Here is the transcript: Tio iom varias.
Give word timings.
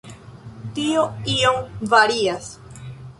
Tio 0.79 1.03
iom 1.33 1.59
varias. 1.91 2.49